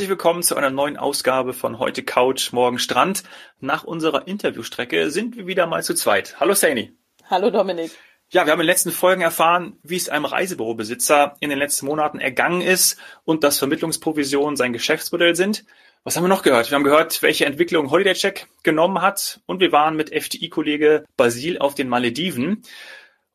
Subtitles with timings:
[0.00, 3.22] Herzlich willkommen zu einer neuen Ausgabe von Heute Couch, Morgen Strand.
[3.60, 6.40] Nach unserer Interviewstrecke sind wir wieder mal zu zweit.
[6.40, 6.94] Hallo Saini.
[7.28, 7.90] Hallo Dominik.
[8.30, 11.84] Ja, wir haben in den letzten Folgen erfahren, wie es einem Reisebürobesitzer in den letzten
[11.84, 15.66] Monaten ergangen ist und dass Vermittlungsprovisionen sein Geschäftsmodell sind.
[16.02, 16.70] Was haben wir noch gehört?
[16.70, 21.74] Wir haben gehört, welche Entwicklung Holidaycheck genommen hat und wir waren mit FDI-Kollege Basil auf
[21.74, 22.62] den Malediven.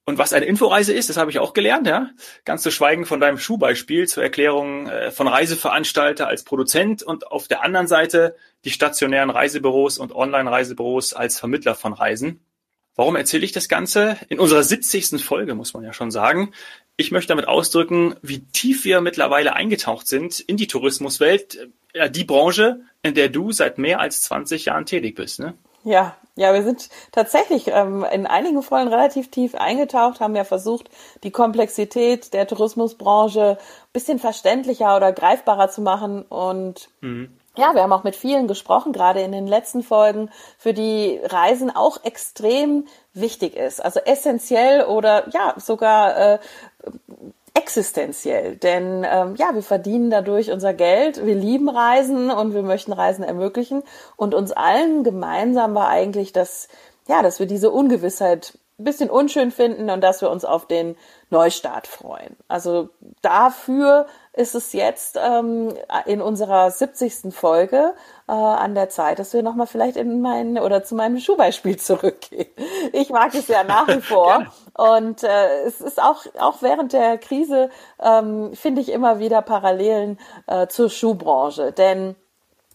[0.07, 2.11] Und was eine Inforeise ist, das habe ich auch gelernt, ja.
[2.45, 7.47] Ganz zu schweigen von deinem Schuhbeispiel zur Erklärung äh, von Reiseveranstalter als Produzent und auf
[7.47, 12.39] der anderen Seite die stationären Reisebüros und Online-Reisebüros als Vermittler von Reisen.
[12.95, 14.17] Warum erzähle ich das Ganze?
[14.29, 15.23] In unserer 70.
[15.23, 16.51] Folge, muss man ja schon sagen.
[16.97, 22.23] Ich möchte damit ausdrücken, wie tief wir mittlerweile eingetaucht sind in die Tourismuswelt, äh, die
[22.23, 25.39] Branche, in der du seit mehr als 20 Jahren tätig bist.
[25.39, 25.55] Ne?
[25.85, 30.89] Ja, ja, wir sind tatsächlich ähm, in einigen Folgen relativ tief eingetaucht, haben ja versucht,
[31.23, 33.57] die Komplexität der Tourismusbranche
[33.93, 37.37] bisschen verständlicher oder greifbarer zu machen und mhm.
[37.57, 41.73] Ja, wir haben auch mit vielen gesprochen, gerade in den letzten Folgen, für die Reisen
[41.73, 43.79] auch extrem wichtig ist.
[43.79, 46.39] Also essentiell oder ja, sogar äh,
[47.55, 48.57] existenziell.
[48.57, 53.23] Denn ähm, ja, wir verdienen dadurch unser Geld, wir lieben Reisen und wir möchten Reisen
[53.23, 53.83] ermöglichen.
[54.15, 56.67] Und uns allen gemeinsam war eigentlich, dass,
[57.07, 60.97] ja, dass wir diese Ungewissheit ein bisschen unschön finden und dass wir uns auf den
[61.29, 62.35] Neustart freuen.
[62.49, 62.89] Also
[63.21, 65.73] dafür ist es jetzt ähm,
[66.05, 67.33] in unserer 70.
[67.33, 67.93] Folge
[68.27, 72.49] äh, an der Zeit, dass wir nochmal vielleicht in mein oder zu meinem Schuhbeispiel zurückgehen.
[72.91, 74.45] Ich mag es ja nach wie vor.
[74.77, 77.69] Und äh, es ist auch, auch während der Krise,
[78.01, 81.71] ähm, finde ich immer wieder Parallelen äh, zur Schuhbranche.
[81.71, 82.15] Denn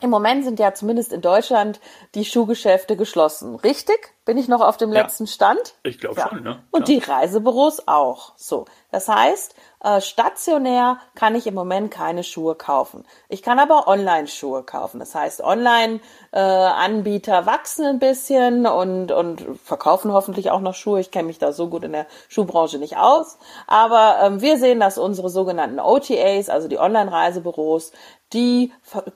[0.00, 1.80] im Moment sind ja zumindest in Deutschland
[2.14, 3.56] die Schuhgeschäfte geschlossen.
[3.56, 4.14] Richtig?
[4.24, 5.02] Bin ich noch auf dem ja.
[5.02, 5.74] letzten Stand?
[5.82, 6.28] Ich glaube ja.
[6.28, 6.62] schon, ne?
[6.70, 8.32] Und die Reisebüros auch.
[8.36, 8.66] So.
[8.92, 13.04] Das heißt, äh, stationär kann ich im Moment keine Schuhe kaufen.
[13.28, 15.00] Ich kann aber Online-Schuhe kaufen.
[15.00, 21.00] Das heißt, Online-Anbieter äh, wachsen ein bisschen und, und verkaufen hoffentlich auch noch Schuhe.
[21.00, 23.38] Ich kenne mich da so gut in der Schuhbranche nicht aus.
[23.66, 27.92] Aber ähm, wir sehen, dass unsere sogenannten OTAs, also die Online-Reisebüros,
[28.32, 28.72] die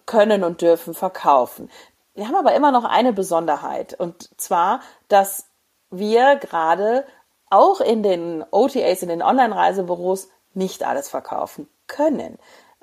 [0.06, 1.70] können und dürfen verkaufen.
[2.14, 5.46] Wir haben aber immer noch eine Besonderheit und zwar, dass
[5.90, 7.04] wir gerade
[7.50, 12.38] auch in den OTAs, in den Online-Reisebüros nicht alles verkaufen können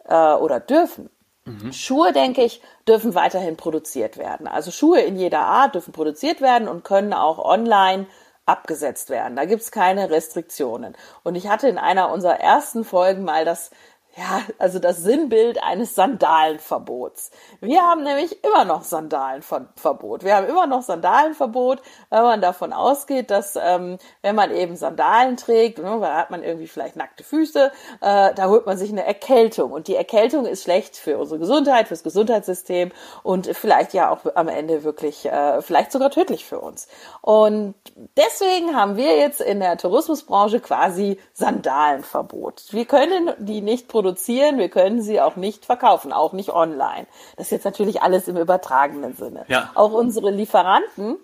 [0.05, 1.09] äh, oder dürfen.
[1.45, 1.73] Mhm.
[1.73, 4.47] Schuhe, denke ich, dürfen weiterhin produziert werden.
[4.47, 8.05] Also Schuhe in jeder Art dürfen produziert werden und können auch online
[8.45, 9.35] abgesetzt werden.
[9.35, 10.95] Da gibt's keine Restriktionen.
[11.23, 13.71] Und ich hatte in einer unserer ersten Folgen mal das
[14.17, 17.31] ja, also das Sinnbild eines Sandalenverbots.
[17.61, 20.25] Wir haben nämlich immer noch Sandalenverbot.
[20.25, 25.37] Wir haben immer noch Sandalenverbot, weil man davon ausgeht, dass ähm, wenn man eben Sandalen
[25.37, 29.05] trägt, ne, da hat man irgendwie vielleicht nackte Füße, äh, da holt man sich eine
[29.05, 29.71] Erkältung.
[29.71, 32.91] Und die Erkältung ist schlecht für unsere Gesundheit, fürs Gesundheitssystem
[33.23, 36.89] und vielleicht ja auch am Ende wirklich, äh, vielleicht sogar tödlich für uns.
[37.21, 37.75] Und
[38.17, 42.65] deswegen haben wir jetzt in der Tourismusbranche quasi Sandalenverbot.
[42.71, 47.05] Wir können die nicht produzieren produzieren, wir können sie auch nicht verkaufen, auch nicht online.
[47.37, 49.45] Das ist jetzt natürlich alles im übertragenen Sinne.
[49.47, 49.69] Ja.
[49.75, 51.17] Auch unsere Lieferanten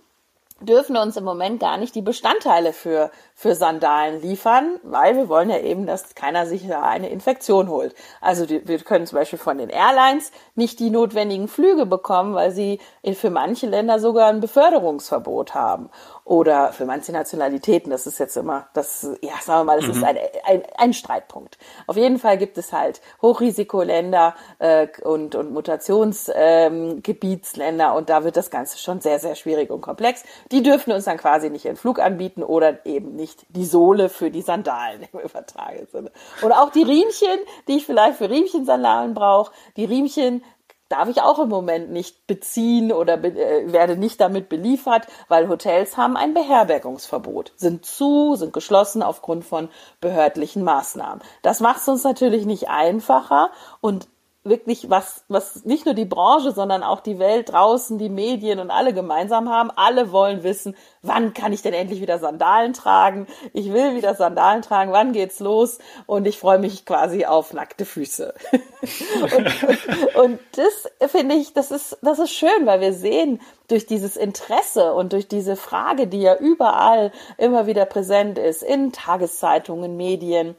[0.59, 5.49] dürfen uns im Moment gar nicht die Bestandteile für, für Sandalen liefern, weil wir wollen
[5.49, 7.95] ja eben, dass keiner sich da eine Infektion holt.
[8.21, 12.51] Also die, wir können zum Beispiel von den Airlines nicht die notwendigen Flüge bekommen, weil
[12.51, 12.79] sie
[13.13, 15.89] für manche Länder sogar ein Beförderungsverbot haben
[16.27, 17.89] oder für manche Nationalitäten.
[17.89, 19.93] Das ist jetzt immer, das, ja, sagen wir mal, das mhm.
[19.93, 21.57] ist ein, ein, ein Streitpunkt.
[21.88, 28.35] Auf jeden Fall gibt es halt Hochrisikoländer äh, und, und Mutationsgebietsländer ähm, und da wird
[28.35, 30.25] das Ganze schon sehr, sehr schwierig und komplex.
[30.51, 34.29] Die dürfen uns dann quasi nicht den Flug anbieten oder eben nicht die Sohle für
[34.29, 36.11] die Sandalen im übertragenen Sinne.
[36.43, 39.53] Oder auch die Riemchen, die ich vielleicht für Riemchensandalen brauche.
[39.78, 40.43] Die Riemchen
[40.89, 45.49] darf ich auch im Moment nicht beziehen oder be äh, werde nicht damit beliefert, weil
[45.49, 49.69] Hotels haben ein Beherbergungsverbot, sind zu, sind geschlossen aufgrund von
[50.01, 51.22] behördlichen Maßnahmen.
[51.41, 53.51] Das macht es uns natürlich nicht einfacher
[53.81, 54.07] und
[54.49, 58.72] wirklich was, was nicht nur die Branche, sondern auch die Welt draußen, die Medien und
[58.72, 59.72] alle gemeinsam haben.
[59.76, 63.28] Alle wollen wissen, wann kann ich denn endlich wieder Sandalen tragen?
[63.53, 64.91] Ich will wieder Sandalen tragen.
[64.91, 65.79] Wann geht's los?
[66.05, 68.34] Und ich freue mich quasi auf nackte Füße.
[69.22, 74.16] und, und das finde ich, das ist, das ist schön, weil wir sehen durch dieses
[74.16, 80.55] Interesse und durch diese Frage, die ja überall immer wieder präsent ist, in Tageszeitungen, Medien,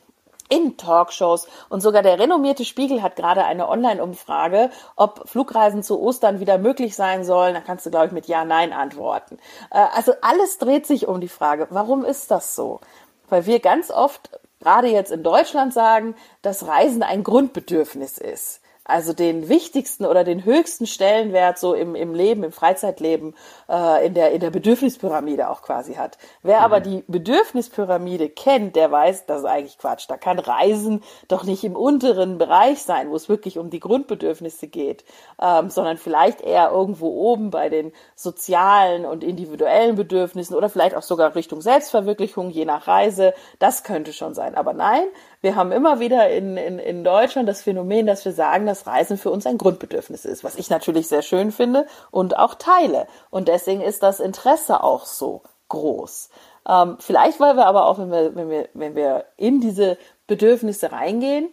[0.48, 6.40] in Talkshows und sogar der renommierte Spiegel hat gerade eine Online-Umfrage, ob Flugreisen zu Ostern
[6.40, 7.54] wieder möglich sein sollen.
[7.54, 9.38] Da kannst du, glaube ich, mit Ja, Nein antworten.
[9.70, 12.80] Äh, also alles dreht sich um die Frage, warum ist das so?
[13.28, 14.30] Weil wir ganz oft,
[14.60, 18.60] gerade jetzt in Deutschland, sagen, dass Reisen ein Grundbedürfnis ist.
[18.88, 23.34] Also den wichtigsten oder den höchsten Stellenwert so im, im Leben, im Freizeitleben,
[23.68, 26.16] äh, in, der, in der Bedürfnispyramide auch quasi hat.
[26.42, 26.64] Wer mhm.
[26.64, 30.06] aber die Bedürfnispyramide kennt, der weiß, das ist eigentlich Quatsch.
[30.08, 34.68] Da kann Reisen doch nicht im unteren Bereich sein, wo es wirklich um die Grundbedürfnisse
[34.68, 35.04] geht,
[35.40, 41.02] ähm, sondern vielleicht eher irgendwo oben bei den sozialen und individuellen Bedürfnissen oder vielleicht auch
[41.02, 43.34] sogar Richtung Selbstverwirklichung, je nach Reise.
[43.58, 44.54] Das könnte schon sein.
[44.54, 45.04] Aber nein,
[45.42, 49.18] wir haben immer wieder in, in, in Deutschland das Phänomen, dass wir sagen, dass Reisen
[49.18, 53.06] für uns ein Grundbedürfnis ist, was ich natürlich sehr schön finde und auch teile.
[53.30, 56.30] Und deswegen ist das Interesse auch so groß.
[56.68, 60.92] Ähm, vielleicht, weil wir aber auch, wenn wir, wenn wir, wenn wir in diese Bedürfnisse
[60.92, 61.48] reingehen,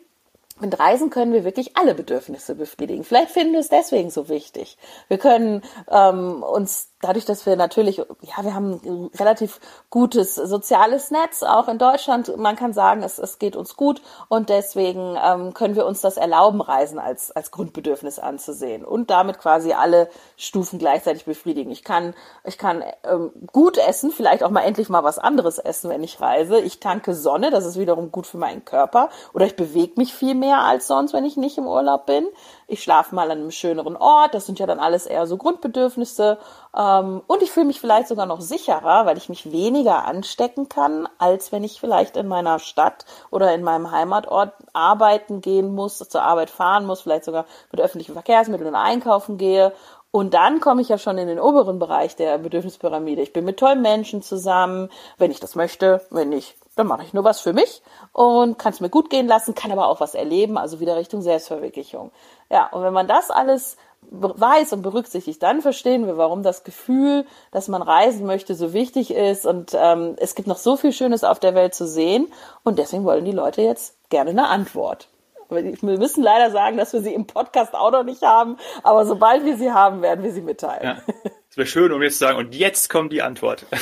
[0.60, 3.04] mit Reisen können wir wirklich alle Bedürfnisse befriedigen.
[3.04, 4.78] Vielleicht finden wir es deswegen so wichtig.
[5.10, 9.60] Wir können ähm, uns dadurch, dass wir natürlich, ja, wir haben ein relativ
[9.90, 12.36] gutes soziales Netz, auch in Deutschland.
[12.38, 16.18] Man kann sagen, es, es geht uns gut und deswegen ähm, können wir uns das
[16.18, 21.72] erlauben, Reisen als, als Grundbedürfnis anzusehen und damit quasi alle Stufen gleichzeitig befriedigen.
[21.72, 22.14] Ich kann,
[22.44, 26.22] ich kann ähm, gut essen, vielleicht auch mal endlich mal was anderes essen, wenn ich
[26.22, 26.60] reise.
[26.60, 29.10] Ich tanke Sonne, das ist wiederum gut für meinen Körper.
[29.34, 32.28] Oder ich bewege mich viel mehr als sonst, wenn ich nicht im Urlaub bin
[32.68, 36.40] ich schlafe mal an einem schöneren Ort, das sind ja dann alles eher so Grundbedürfnisse.
[36.78, 41.08] Ähm, und ich fühle mich vielleicht sogar noch sicherer, weil ich mich weniger anstecken kann,
[41.18, 46.24] als wenn ich vielleicht in meiner Stadt oder in meinem Heimatort arbeiten gehen muss, zur
[46.24, 49.74] Arbeit fahren muss, vielleicht sogar mit öffentlichen Verkehrsmitteln einkaufen gehe.
[50.12, 53.22] Und dann komme ich ja schon in den oberen Bereich der Bedürfnispyramide.
[53.22, 57.14] Ich bin mit tollen Menschen zusammen, wenn ich das möchte, wenn nicht, dann mache ich
[57.14, 57.82] nur was für mich
[58.14, 61.22] und kann es mir gut gehen lassen, kann aber auch was erleben, also wieder Richtung
[61.22, 62.12] Selbstverwirklichung.
[62.50, 63.76] Ja, und wenn man das alles
[64.12, 69.14] weiß und berücksichtigt, dann verstehen wir, warum das Gefühl, dass man reisen möchte, so wichtig
[69.14, 69.46] ist.
[69.46, 72.28] Und ähm, es gibt noch so viel Schönes auf der Welt zu sehen.
[72.64, 75.10] Und deswegen wollen die Leute jetzt gerne eine Antwort.
[75.50, 79.46] Wir müssen leider sagen, dass wir sie im Podcast auch noch nicht haben, aber sobald
[79.46, 80.84] wir sie haben, werden wir sie mitteilen.
[80.84, 81.14] Ja,
[81.50, 83.66] es wäre schön, um jetzt zu sagen, und jetzt kommt die Antwort.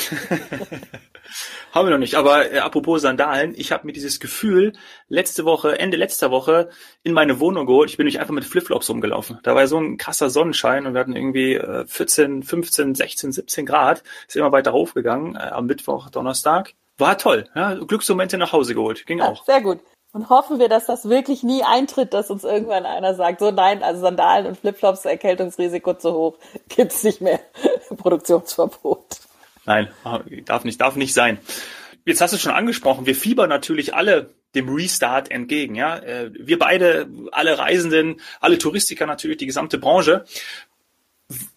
[1.72, 2.14] Haben wir noch nicht.
[2.14, 4.74] Aber äh, apropos Sandalen, ich habe mir dieses Gefühl
[5.08, 6.70] letzte Woche, Ende letzter Woche,
[7.02, 7.90] in meine Wohnung geholt.
[7.90, 9.40] Ich bin nämlich einfach mit Flipflops rumgelaufen.
[9.42, 13.66] Da war so ein krasser Sonnenschein und wir hatten irgendwie äh, 14, 15, 16, 17
[13.66, 14.04] Grad.
[14.28, 16.74] Ist immer weiter hochgegangen äh, am Mittwoch, Donnerstag.
[16.98, 17.48] War toll.
[17.56, 17.74] Ja?
[17.74, 19.04] Glücksmomente nach Hause geholt.
[19.06, 19.44] Ging ja, auch.
[19.44, 19.80] Sehr gut.
[20.14, 23.82] Und hoffen wir, dass das wirklich nie eintritt, dass uns irgendwann einer sagt, so nein,
[23.82, 26.38] also Sandalen und Flipflops, Erkältungsrisiko zu hoch,
[26.68, 27.40] gibt's nicht mehr.
[27.96, 29.18] Produktionsverbot.
[29.66, 29.88] Nein,
[30.44, 31.38] darf nicht, darf nicht sein.
[32.06, 35.74] Jetzt hast du es schon angesprochen, wir fiebern natürlich alle dem Restart entgegen.
[35.74, 40.24] Ja, äh, wir beide, alle Reisenden, alle Touristiker natürlich, die gesamte Branche.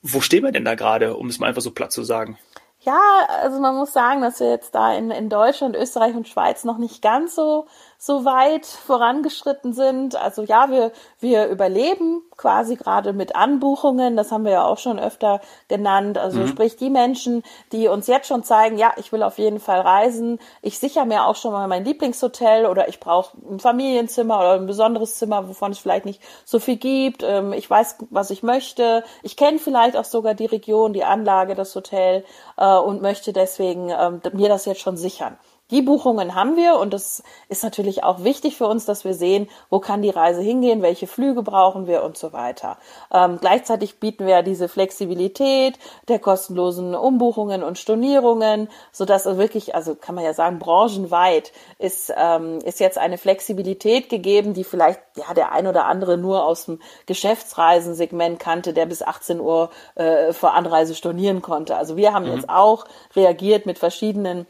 [0.01, 2.39] Wo stehen wir denn da gerade, um es mal einfach so platt zu sagen?
[2.80, 6.63] Ja, also man muss sagen, dass wir jetzt da in, in Deutschland, Österreich und Schweiz
[6.63, 7.68] noch nicht ganz so
[8.00, 10.16] so weit vorangeschritten sind.
[10.16, 15.00] Also ja, wir, wir überleben quasi gerade mit Anbuchungen, das haben wir ja auch schon
[15.00, 16.20] öfter genannt.
[16.20, 16.48] Also mhm.
[16.48, 17.42] sprich die Menschen,
[17.72, 21.26] die uns jetzt schon zeigen, ja, ich will auf jeden Fall reisen, ich sichere mir
[21.26, 25.71] auch schon mal mein Lieblingshotel oder ich brauche ein Familienzimmer oder ein besonderes Zimmer, wovon
[25.71, 27.24] es vielleicht nicht so viel gibt.
[27.24, 29.04] Ähm, ich weiß, was ich möchte.
[29.24, 32.24] Ich kenne vielleicht auch sogar die Region, die Anlage, das Hotel
[32.57, 35.38] äh, und möchte deswegen ähm, mir das jetzt schon sichern.
[35.69, 39.50] Die Buchungen haben wir und das ist natürlich auch wichtig für uns, dass wir sehen,
[39.69, 42.78] wo kann die Reise hingehen, welche Flüge brauchen wir und so weiter.
[43.12, 49.95] Ähm, gleichzeitig bieten wir diese Flexibilität der kostenlosen Umbuchungen und Stornierungen, so dass wirklich, also
[49.95, 55.33] kann man ja sagen, branchenweit ist, ähm, ist jetzt eine Flexibilität gegeben, die vielleicht ja
[55.33, 60.54] der ein oder andere nur aus dem Geschäftsreisensegment kannte, der bis 18 Uhr äh, vor
[60.54, 61.76] Anreise stornieren konnte.
[61.76, 62.36] Also wir haben mhm.
[62.36, 62.86] jetzt auch
[63.18, 64.47] reagiert mit verschiedenen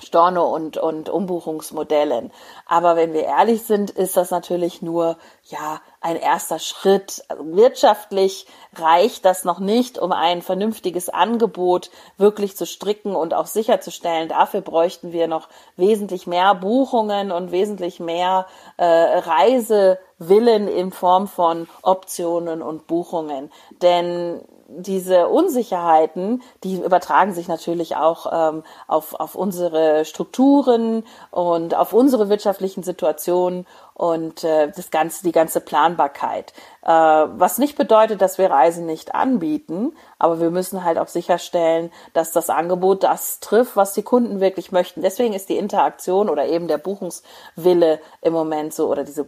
[0.00, 2.32] Storno und, und Umbuchungsmodellen.
[2.66, 7.22] Aber wenn wir ehrlich sind, ist das natürlich nur, ja, ein erster Schritt.
[7.28, 13.46] Also wirtschaftlich reicht das noch nicht, um ein vernünftiges Angebot wirklich zu stricken und auch
[13.46, 14.28] sicherzustellen.
[14.28, 18.46] Dafür bräuchten wir noch wesentlich mehr Buchungen und wesentlich mehr
[18.78, 23.50] äh, Reisewillen in Form von Optionen und Buchungen.
[23.82, 24.40] Denn
[24.72, 32.28] diese Unsicherheiten, die übertragen sich natürlich auch ähm, auf, auf unsere Strukturen und auf unsere
[32.28, 33.66] wirtschaftlichen Situationen
[34.00, 36.54] und äh, das ganze, die ganze Planbarkeit.
[36.82, 41.92] Äh, was nicht bedeutet, dass wir Reisen nicht anbieten, aber wir müssen halt auch sicherstellen,
[42.14, 45.02] dass das Angebot das trifft, was die Kunden wirklich möchten.
[45.02, 49.22] Deswegen ist die Interaktion oder eben der Buchungswille im Moment so oder diese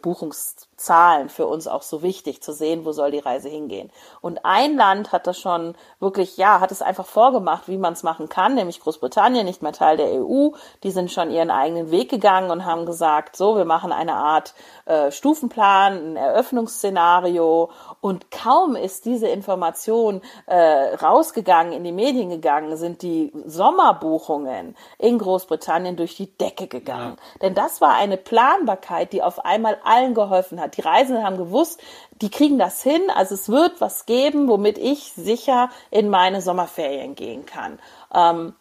[0.83, 3.91] Buchungszahlen für uns auch so wichtig zu sehen, wo soll die Reise hingehen.
[4.21, 8.03] Und ein Land hat das schon wirklich, ja, hat es einfach vorgemacht, wie man es
[8.03, 10.51] machen kann, nämlich Großbritannien, nicht mehr Teil der EU.
[10.83, 14.55] Die sind schon ihren eigenen Weg gegangen und haben gesagt, so, wir machen eine Art
[14.87, 17.71] äh, Stufenplan, ein Eröffnungsszenario
[18.01, 25.19] und kaum ist diese Information äh, rausgegangen, in die Medien gegangen, sind die Sommerbuchungen in
[25.19, 27.17] Großbritannien durch die Decke gegangen.
[27.17, 27.39] Ja.
[27.43, 30.72] Denn das war eine Planbarkeit, die auf einmal allen geholfen hat.
[30.77, 31.81] Die Reisenden haben gewusst,
[32.21, 37.15] die kriegen das hin, also es wird was geben, womit ich sicher in meine Sommerferien
[37.15, 37.79] gehen kann.
[38.15, 38.55] Ähm,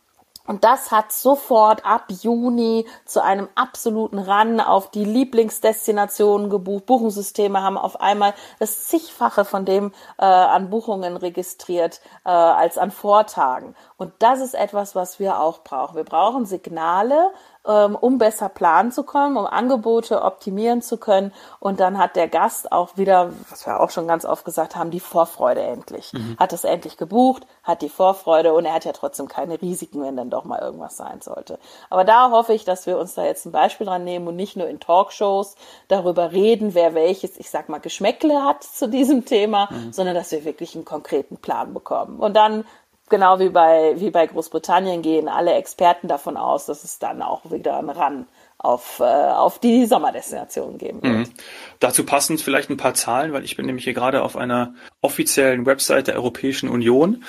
[0.48, 6.88] und das hat sofort ab Juni zu einem absoluten Run auf die Lieblingsdestinationen gebucht.
[6.88, 12.90] Buchungssysteme haben auf einmal das zigfache von dem äh, an Buchungen registriert äh, als an
[12.90, 13.76] Vortagen.
[13.98, 15.96] Und das ist etwas, was wir auch brauchen.
[15.96, 17.32] Wir brauchen Signale,
[17.64, 21.32] um besser planen zu können, um Angebote optimieren zu können.
[21.60, 24.90] Und dann hat der Gast auch wieder, was wir auch schon ganz oft gesagt haben,
[24.90, 26.12] die Vorfreude endlich.
[26.14, 26.38] Mhm.
[26.40, 30.18] Hat es endlich gebucht, hat die Vorfreude und er hat ja trotzdem keine Risiken, wenn
[30.18, 31.60] dann doch mal irgendwas sein sollte.
[31.92, 34.58] Aber da hoffe ich, dass wir uns da jetzt ein Beispiel dran nehmen und nicht
[34.58, 35.56] nur in Talkshows
[35.88, 39.94] darüber reden, wer welches, ich sag mal, Geschmäckle hat zu diesem Thema, mhm.
[39.94, 42.20] sondern dass wir wirklich einen konkreten Plan bekommen.
[42.20, 42.66] Und dann
[43.12, 47.52] genau wie bei, wie bei Großbritannien gehen alle Experten davon aus, dass es dann auch
[47.52, 48.26] wieder einen Ran
[48.58, 51.28] auf, äh, auf die Sommerdestination geben wird.
[51.28, 51.34] Mhm.
[51.80, 55.66] Dazu passend vielleicht ein paar Zahlen, weil ich bin nämlich hier gerade auf einer offiziellen
[55.66, 57.24] Website der Europäischen Union.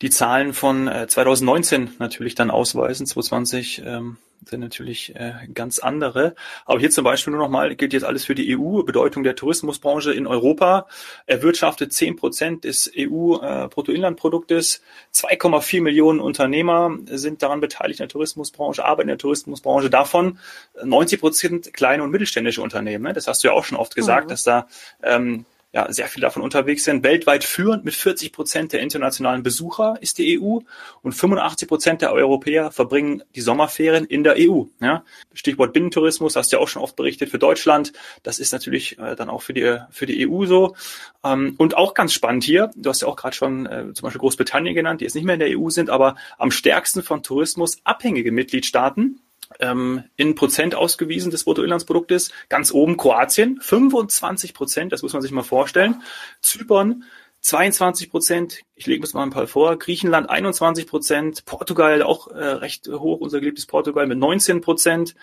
[0.00, 4.16] Die Zahlen von äh, 2019 natürlich dann ausweisen, 2020 ähm,
[4.46, 6.34] sind natürlich äh, ganz andere.
[6.64, 10.12] Aber hier zum Beispiel nur nochmal, gilt jetzt alles für die EU, Bedeutung der Tourismusbranche
[10.12, 10.86] in Europa,
[11.26, 14.80] erwirtschaftet 10 Prozent des EU-Bruttoinlandproduktes, äh,
[15.12, 20.38] 2,4 Millionen Unternehmer sind daran beteiligt in der Tourismusbranche, arbeiten in der Tourismusbranche, davon
[20.82, 23.04] 90 Prozent kleine und mittelständische Unternehmen.
[23.04, 23.12] Ne?
[23.12, 24.30] Das hast du ja auch schon oft gesagt, mhm.
[24.30, 24.68] dass da
[25.02, 27.04] ähm, ja, sehr viel davon unterwegs sind.
[27.04, 30.60] Weltweit führend mit 40 Prozent der internationalen Besucher ist die EU
[31.02, 34.64] und 85 Prozent der Europäer verbringen die Sommerferien in der EU.
[34.80, 35.04] Ja.
[35.34, 37.92] Stichwort Binnentourismus, hast du ja auch schon oft berichtet für Deutschland.
[38.22, 40.74] Das ist natürlich äh, dann auch für die, für die EU so.
[41.22, 44.20] Ähm, und auch ganz spannend hier, du hast ja auch gerade schon äh, zum Beispiel
[44.20, 47.78] Großbritannien genannt, die jetzt nicht mehr in der EU sind, aber am stärksten von Tourismus
[47.84, 49.20] abhängige Mitgliedstaaten
[49.60, 52.32] ähm, in Prozent ausgewiesen des Bruttoinlandsproduktes.
[52.48, 56.02] Ganz oben Kroatien, 25 Prozent, das muss man sich mal vorstellen.
[56.40, 57.04] Zypern
[57.40, 62.44] 22 Prozent, ich lege mir mal ein paar vor, Griechenland 21 Prozent, Portugal auch äh,
[62.44, 65.14] recht hoch, unser geliebtes Portugal mit 19 Prozent,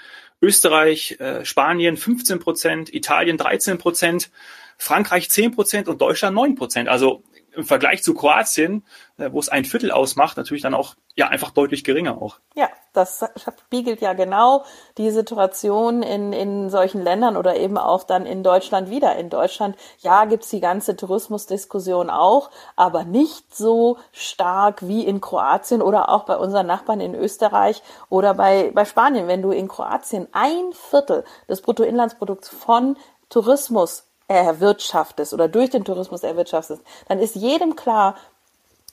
[0.42, 4.32] Österreich, äh, Spanien 15 Prozent, Italien 13 Prozent,
[4.78, 6.90] Frankreich 10 Prozent und Deutschland 9 Prozent.
[6.90, 7.24] Also
[7.56, 8.86] im Vergleich zu Kroatien,
[9.18, 12.38] äh, wo es ein Viertel ausmacht, natürlich dann auch ja einfach deutlich geringer auch.
[12.56, 14.66] Ja, das spiegelt ja genau
[14.98, 19.16] die Situation in, in solchen Ländern oder eben auch dann in Deutschland wieder.
[19.16, 25.82] In Deutschland, ja, gibt's die ganze Tourismusdiskussion auch, aber nicht so stark wie in Kroatien
[25.82, 29.28] oder auch bei unseren Nachbarn in Österreich oder bei, bei Spanien.
[29.28, 32.98] Wenn du in Kroatien ein Viertel des Bruttoinlandsprodukts von
[33.30, 38.16] Tourismus erwirtschaftest oder durch den Tourismus erwirtschaftest, dann ist jedem klar,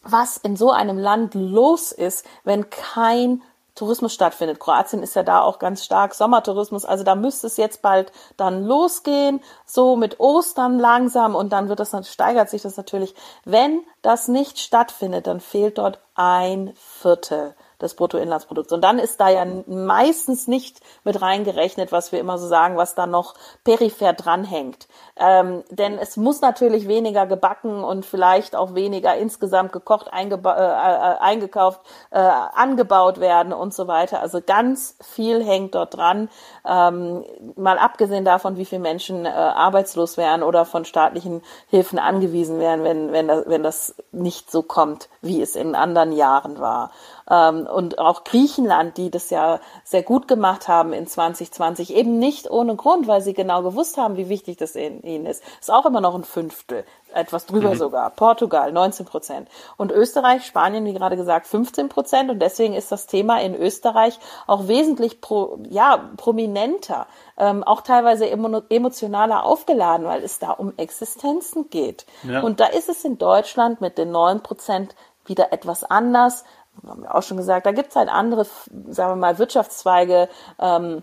[0.03, 3.43] was in so einem Land los ist, wenn kein
[3.75, 4.61] Tourismus stattfindet.
[4.61, 8.65] Kroatien ist ja da auch ganz stark Sommertourismus, also da müsste es jetzt bald dann
[8.65, 13.15] losgehen, so mit Ostern langsam und dann wird das steigert sich das natürlich.
[13.45, 18.73] Wenn das nicht stattfindet, dann fehlt dort ein Viertel des Bruttoinlandsprodukts.
[18.73, 22.95] Und dann ist da ja meistens nicht mit reingerechnet, was wir immer so sagen, was
[22.95, 23.35] da noch
[23.65, 24.89] peripher dranhängt.
[25.17, 30.39] Ähm, denn es muss natürlich weniger gebacken und vielleicht auch weniger insgesamt gekocht, äh, äh,
[30.39, 34.21] eingekauft, äh, angebaut werden und so weiter.
[34.21, 36.29] Also ganz viel hängt dort dran.
[36.67, 37.25] Ähm,
[37.57, 42.85] mal abgesehen davon, wie viele Menschen äh, arbeitslos wären oder von staatlichen Hilfen angewiesen wären,
[42.85, 46.91] wenn, wenn, das, wenn das nicht so kommt, wie es in anderen Jahren war.
[47.31, 52.51] Ähm, und auch Griechenland, die das ja sehr gut gemacht haben in 2020, eben nicht
[52.51, 55.43] ohne Grund, weil sie genau gewusst haben, wie wichtig das ihnen ist.
[55.61, 57.79] Ist auch immer noch ein Fünftel, etwas drüber mhm.
[57.79, 58.11] sogar.
[58.11, 63.07] Portugal 19 Prozent und Österreich, Spanien, wie gerade gesagt, 15 Prozent und deswegen ist das
[63.07, 67.07] Thema in Österreich auch wesentlich pro, ja prominenter,
[67.39, 72.07] ähm, auch teilweise emotionaler aufgeladen, weil es da um Existenzen geht.
[72.23, 72.41] Ja.
[72.41, 76.45] Und da ist es in Deutschland mit den 9 Prozent wieder etwas anders
[76.87, 81.03] haben wir auch schon gesagt, da gibt es halt andere, sagen wir mal, Wirtschaftszweige, ähm,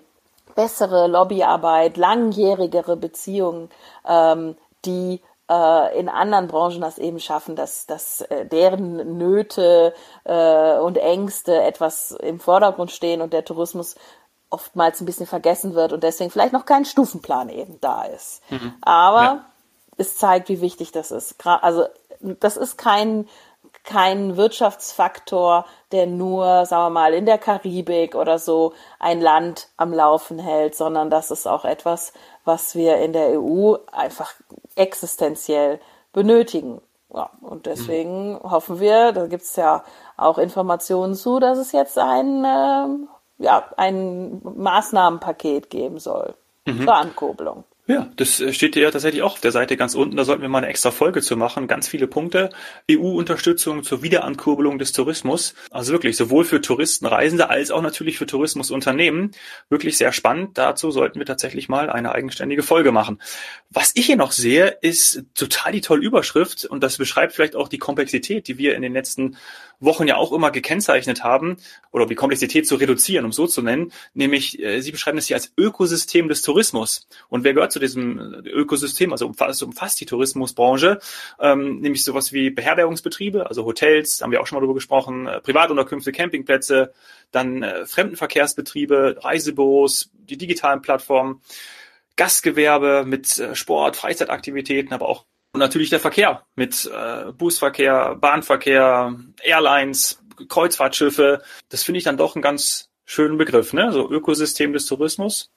[0.55, 3.69] bessere Lobbyarbeit, langjährigere Beziehungen,
[4.07, 10.77] ähm, die äh, in anderen Branchen das eben schaffen, dass, dass äh, deren Nöte äh,
[10.77, 13.95] und Ängste etwas im Vordergrund stehen und der Tourismus
[14.49, 18.41] oftmals ein bisschen vergessen wird und deswegen vielleicht noch kein Stufenplan eben da ist.
[18.49, 18.73] Mhm.
[18.81, 19.45] Aber ja.
[19.97, 21.35] es zeigt, wie wichtig das ist.
[21.45, 21.85] Also
[22.19, 23.27] das ist kein
[23.89, 29.91] kein Wirtschaftsfaktor, der nur, sagen wir mal, in der Karibik oder so ein Land am
[29.91, 32.13] Laufen hält, sondern das ist auch etwas,
[32.46, 34.34] was wir in der EU einfach
[34.75, 35.79] existenziell
[36.13, 36.81] benötigen.
[37.12, 38.43] Ja, und deswegen mhm.
[38.43, 39.84] hoffen wir, da gibt's ja
[40.17, 46.84] auch Informationen zu, dass es jetzt ein, äh, ja, ein Maßnahmenpaket geben soll mhm.
[46.84, 47.63] zur Ankurbelung.
[47.89, 50.15] Ja, das äh, steht ja tatsächlich auch auf der Seite ganz unten.
[50.15, 51.67] Da sollten wir mal eine extra Folge zu machen.
[51.67, 52.51] Ganz viele Punkte.
[52.89, 55.55] EU-Unterstützung zur Wiederankurbelung des Tourismus.
[55.72, 59.31] Also wirklich sowohl für Touristen, Reisende als auch natürlich für Tourismusunternehmen.
[59.69, 60.55] Wirklich sehr spannend.
[60.60, 63.19] Dazu sollten wir tatsächlich mal eine eigenständige Folge machen.
[63.72, 67.69] Was ich hier noch sehe, ist total die tolle Überschrift und das beschreibt vielleicht auch
[67.69, 69.36] die Komplexität, die wir in den letzten
[69.79, 71.58] Wochen ja auch immer gekennzeichnet haben,
[71.91, 75.27] oder um die Komplexität zu reduzieren, um so zu nennen, nämlich äh, Sie beschreiben es
[75.27, 77.08] hier als Ökosystem des Tourismus.
[77.29, 81.00] Und wer gehört zu diesem Ökosystem, also umfasst, umfasst die Tourismusbranche,
[81.39, 85.41] ähm, nämlich sowas wie Beherbergungsbetriebe, also Hotels, haben wir auch schon mal darüber gesprochen, äh,
[85.41, 86.93] Privatunterkünfte, Campingplätze,
[87.31, 91.41] dann äh, Fremdenverkehrsbetriebe, Reisebüros, die digitalen Plattformen,
[92.15, 100.21] Gastgewerbe mit äh, Sport, Freizeitaktivitäten, aber auch natürlich der Verkehr mit äh, Busverkehr, Bahnverkehr, Airlines,
[100.48, 101.41] Kreuzfahrtschiffe.
[101.69, 103.91] Das finde ich dann doch einen ganz schönen Begriff, ne?
[103.91, 105.51] So Ökosystem des Tourismus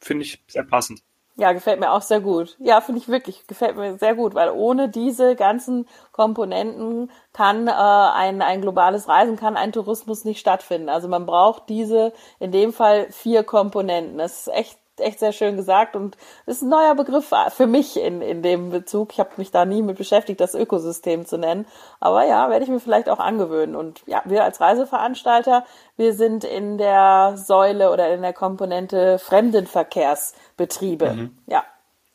[0.00, 1.02] finde ich sehr passend.
[1.38, 2.56] Ja, gefällt mir auch sehr gut.
[2.60, 7.72] Ja, finde ich wirklich, gefällt mir sehr gut, weil ohne diese ganzen Komponenten kann äh,
[7.72, 10.88] ein, ein globales Reisen, kann ein Tourismus nicht stattfinden.
[10.88, 14.16] Also man braucht diese, in dem Fall vier Komponenten.
[14.16, 18.22] Das ist echt echt sehr schön gesagt und ist ein neuer Begriff für mich in,
[18.22, 19.12] in dem Bezug.
[19.12, 21.66] Ich habe mich da nie mit beschäftigt, das Ökosystem zu nennen.
[22.00, 23.76] Aber ja, werde ich mir vielleicht auch angewöhnen.
[23.76, 25.64] Und ja, wir als Reiseveranstalter,
[25.96, 31.12] wir sind in der Säule oder in der Komponente Fremdenverkehrsbetriebe.
[31.12, 31.38] Mhm.
[31.46, 31.64] Ja.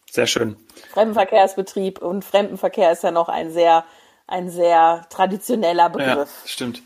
[0.09, 0.57] Sehr schön.
[0.91, 3.85] Fremdenverkehrsbetrieb und Fremdenverkehr ist ja noch ein sehr,
[4.27, 6.41] ein sehr traditioneller Begriff.
[6.43, 6.81] Ja, stimmt.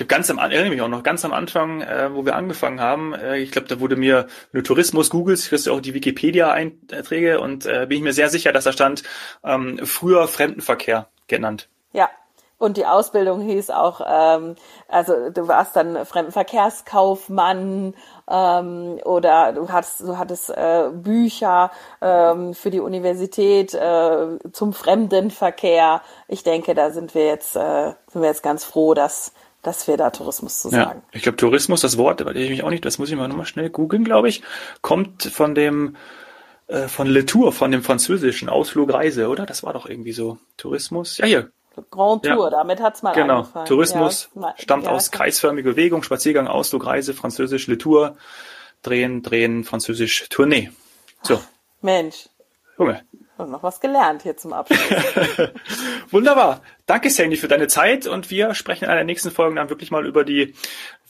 [0.00, 2.80] Ich habe ganz am erinnere mich auch noch ganz am Anfang, äh, wo wir angefangen
[2.80, 3.12] haben.
[3.12, 7.66] Äh, ich glaube, da wurde mir, du Tourismus googelst, kriegst du auch die Wikipedia-Einträge und
[7.66, 9.02] äh, bin ich mir sehr sicher, dass da stand
[9.44, 11.68] ähm, früher Fremdenverkehr genannt.
[11.92, 12.08] Ja.
[12.56, 14.54] Und die Ausbildung hieß auch, ähm,
[14.88, 17.94] also du warst dann Fremdenverkehrskaufmann
[18.30, 26.00] ähm, oder du hattest, du hattest äh, Bücher ähm, für die Universität äh, zum Fremdenverkehr.
[26.28, 29.32] Ich denke, da sind wir jetzt, äh, sind wir jetzt ganz froh, dass
[29.62, 31.02] dass wir da Tourismus zu sagen.
[31.04, 33.28] Ja, ich glaube, Tourismus, das Wort, weil ich mich auch nicht, das muss ich mal
[33.28, 34.42] nochmal schnell googeln, glaube ich,
[34.80, 35.96] kommt von dem,
[36.66, 39.46] äh, von Le Tour, von dem französischen Ausflug Reise, oder?
[39.46, 40.38] Das war doch irgendwie so.
[40.56, 41.18] Tourismus.
[41.18, 41.50] Ja, hier.
[41.90, 42.50] Grand Tour, ja.
[42.50, 43.38] damit hat's mal genau.
[43.38, 43.66] angefangen.
[43.66, 48.16] Tourismus ja, stammt ja, aus kreisförmige Bewegung, Spaziergang, Ausflug, Reise, französisch Le Tour,
[48.82, 50.70] drehen, drehen, französisch Tournee.
[51.22, 51.36] So.
[51.36, 51.48] Ach,
[51.80, 52.28] Mensch.
[52.78, 53.02] Junge.
[53.40, 54.78] Und noch was gelernt hier zum Abschluss.
[56.10, 56.60] Wunderbar.
[56.86, 59.90] Danke, Sandy, für deine Zeit und wir sprechen in einer der nächsten Folgen dann wirklich
[59.90, 60.54] mal über die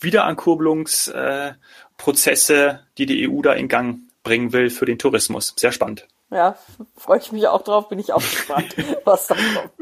[0.00, 5.54] Wiederankurbelungsprozesse, die die EU da in Gang bringen will für den Tourismus.
[5.56, 6.06] Sehr spannend.
[6.30, 6.56] Ja,
[6.96, 9.72] freue ich mich auch drauf, bin ich auch gespannt, was da kommt.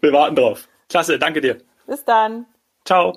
[0.00, 0.68] Wir warten drauf.
[0.88, 1.58] Klasse, danke dir.
[1.86, 2.46] Bis dann.
[2.84, 3.16] Ciao.